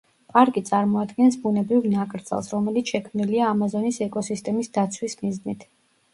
პარკი 0.35 0.61
წარმოადგენს 0.69 1.37
ბუნებრივ 1.43 1.85
ნაკრძალს, 1.91 2.49
რომელიც 2.55 2.93
შექმნილია 2.95 3.45
ამაზონის 3.51 4.01
ეკოსისტემის 4.09 4.75
დაცვის 4.81 5.19
მიზნით. 5.23 5.71